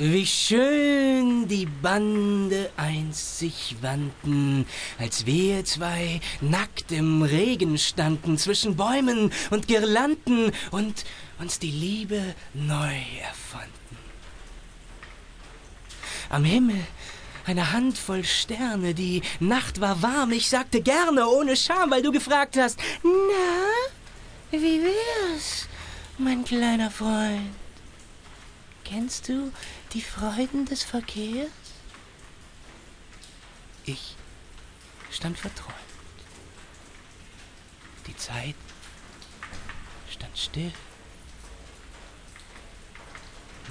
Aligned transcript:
Wie 0.00 0.26
schön 0.26 1.48
die 1.48 1.66
Bande 1.66 2.70
einst 2.76 3.40
sich 3.40 3.74
wandten, 3.80 4.64
als 4.96 5.26
wir 5.26 5.64
zwei 5.64 6.20
nackt 6.40 6.92
im 6.92 7.22
Regen 7.22 7.76
standen 7.78 8.38
zwischen 8.38 8.76
Bäumen 8.76 9.32
und 9.50 9.66
Girlanden 9.66 10.52
und 10.70 11.04
uns 11.40 11.58
die 11.58 11.72
Liebe 11.72 12.22
neu 12.54 12.94
erfanden. 13.20 13.98
Am 16.30 16.44
Himmel 16.44 16.78
eine 17.44 17.72
Handvoll 17.72 18.22
Sterne, 18.22 18.94
die 18.94 19.22
Nacht 19.40 19.80
war 19.80 20.00
warm, 20.00 20.30
ich 20.30 20.48
sagte 20.48 20.80
gerne, 20.80 21.26
ohne 21.26 21.56
Scham, 21.56 21.90
weil 21.90 22.02
du 22.02 22.12
gefragt 22.12 22.56
hast, 22.56 22.78
na, 23.02 24.56
wie 24.56 24.80
wär's, 24.80 25.66
mein 26.18 26.44
kleiner 26.44 26.88
Freund? 26.88 27.67
Kennst 28.88 29.28
du 29.28 29.52
die 29.92 30.00
Freuden 30.00 30.64
des 30.64 30.82
Verkehrs? 30.82 31.50
Ich 33.84 34.16
stand 35.10 35.38
verträumt. 35.38 35.76
Die 38.06 38.16
Zeit 38.16 38.54
stand 40.10 40.38
still. 40.38 40.72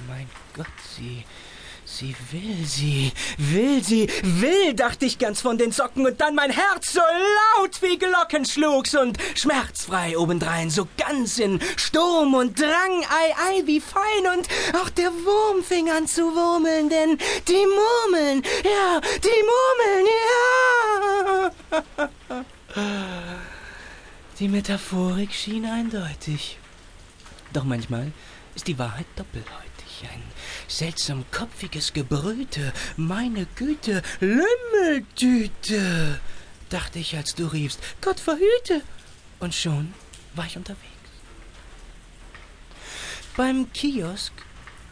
Mein 0.06 0.30
Gott, 0.54 0.66
sie 0.96 1.24
Sie 1.90 2.14
will, 2.30 2.66
sie 2.66 3.12
will, 3.38 3.82
sie 3.82 4.08
will, 4.22 4.74
dachte 4.74 5.06
ich 5.06 5.18
ganz 5.18 5.40
von 5.40 5.56
den 5.56 5.72
Socken 5.72 6.06
und 6.06 6.20
dann 6.20 6.34
mein 6.34 6.50
Herz 6.50 6.92
so 6.92 7.00
laut 7.00 7.80
wie 7.82 7.98
Glocken 7.98 8.44
schlug's 8.44 8.94
und 8.94 9.16
schmerzfrei 9.34 10.16
obendrein, 10.16 10.68
so 10.68 10.86
ganz 10.98 11.38
in 11.38 11.58
Sturm 11.76 12.34
und 12.34 12.60
Drang, 12.60 13.04
ei, 13.08 13.34
ei, 13.48 13.62
wie 13.64 13.80
fein 13.80 14.38
und 14.38 14.46
auch 14.80 14.90
der 14.90 15.10
Wurm 15.10 15.64
fing 15.64 15.90
an 15.90 16.06
zu 16.06 16.22
wurmeln, 16.36 16.90
denn 16.90 17.18
die 17.48 17.66
Murmeln, 17.66 18.42
ja, 18.64 19.00
die 19.24 19.42
Murmeln, 19.48 20.06
ja. 21.16 22.48
Die 24.38 24.48
Metaphorik 24.48 25.32
schien 25.32 25.64
eindeutig. 25.64 26.58
Doch 27.52 27.64
manchmal 27.64 28.12
ist 28.54 28.68
die 28.68 28.78
Wahrheit 28.78 29.06
doppelhäutig. 29.16 29.77
Ein 30.04 30.22
seltsam 30.68 31.24
kopfiges 31.30 31.92
Gebrüte, 31.92 32.72
meine 32.96 33.46
Güte, 33.56 34.02
Lümmeldüte, 34.20 36.20
dachte 36.68 36.98
ich, 36.98 37.16
als 37.16 37.34
du 37.34 37.46
riefst, 37.46 37.80
Gott 38.00 38.20
verhüte. 38.20 38.82
Und 39.40 39.54
schon 39.54 39.94
war 40.34 40.46
ich 40.46 40.56
unterwegs. 40.56 40.84
Beim 43.36 43.72
Kiosk 43.72 44.32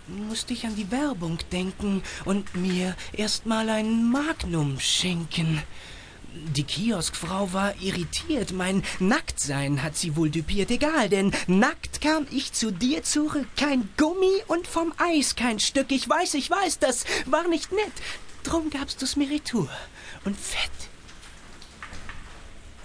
musste 0.06 0.52
ich 0.52 0.64
an 0.64 0.76
die 0.76 0.90
Werbung 0.90 1.38
denken 1.50 2.02
und 2.24 2.54
mir 2.54 2.96
erst 3.12 3.46
mal 3.46 3.68
ein 3.68 4.10
Magnum 4.10 4.78
schenken. 4.78 5.62
Die 6.38 6.64
Kioskfrau 6.64 7.52
war 7.54 7.74
irritiert. 7.80 8.52
Mein 8.52 8.82
Nacktsein 8.98 9.82
hat 9.82 9.96
sie 9.96 10.16
wohl 10.16 10.28
düpiert. 10.28 10.70
Egal, 10.70 11.08
denn 11.08 11.32
nackt 11.46 12.02
kam 12.02 12.26
ich 12.30 12.52
zu 12.52 12.70
dir 12.70 13.02
zurück. 13.02 13.46
Kein 13.56 13.88
Gummi 13.96 14.42
und 14.46 14.66
vom 14.66 14.92
Eis 14.98 15.34
kein 15.34 15.58
Stück. 15.58 15.90
Ich 15.90 16.06
weiß, 16.08 16.34
ich 16.34 16.50
weiß, 16.50 16.78
das 16.78 17.04
war 17.24 17.48
nicht 17.48 17.72
nett. 17.72 17.92
Drum 18.42 18.68
gabst 18.68 19.00
du's 19.00 19.16
mir 19.16 19.30
retour. 19.30 19.68
Und 20.24 20.38
fett. 20.38 20.70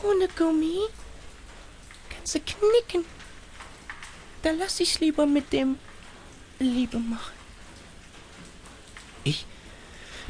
Ohne 0.02 0.30
Gummi 0.38 0.80
kannst 2.10 2.36
du 2.36 2.40
knicken. 2.40 3.06
Da 4.44 4.52
lass 4.52 4.80
ich's 4.80 5.02
lieber 5.02 5.26
mit 5.26 5.52
dem 5.52 5.78
Liebe 6.58 7.00
machen. 7.00 7.34
Ich 9.24 9.46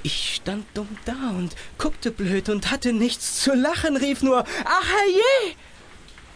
ich 0.03 0.35
stand 0.35 0.65
dumm 0.73 0.97
da 1.05 1.31
und 1.31 1.55
guckte 1.77 2.11
blöd 2.11 2.49
und 2.49 2.71
hatte 2.71 2.93
nichts 2.93 3.41
zu 3.41 3.53
lachen, 3.53 3.97
rief 3.97 4.21
nur, 4.21 4.43
ach 4.65 4.87
herrje! 4.87 5.55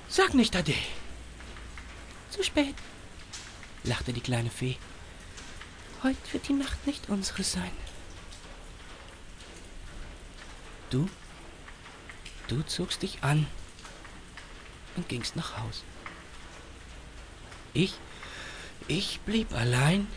Sag 0.07 0.33
nicht 0.33 0.55
Ade. 0.55 0.75
Zu 2.29 2.43
spät, 2.43 2.75
lachte 3.83 4.13
die 4.13 4.21
kleine 4.21 4.49
Fee. 4.49 4.77
Heut 6.03 6.17
wird 6.31 6.47
die 6.47 6.53
Nacht 6.53 6.85
nicht 6.85 7.09
unsere 7.09 7.43
sein. 7.43 7.71
Du, 10.89 11.09
du 12.47 12.61
zogst 12.63 13.01
dich 13.01 13.23
an 13.23 13.47
und 14.95 15.09
gingst 15.09 15.35
nach 15.35 15.57
Haus. 15.57 15.83
Ich, 17.73 17.95
ich 18.87 19.19
blieb 19.21 19.53
allein, 19.53 20.07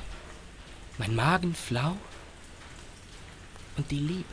mein 0.98 1.15
Magen 1.15 1.54
flau 1.54 1.97
und 3.78 3.91
die 3.91 4.00
Liebe. 4.00 4.25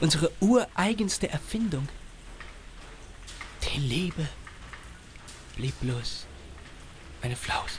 Unsere 0.00 0.30
ureigenste 0.40 1.28
Erfindung. 1.28 1.86
Die 3.62 3.78
Liebe 3.78 4.26
blieb 5.56 5.78
bloß 5.80 6.26
eine 7.20 7.36
Flaus. 7.36 7.78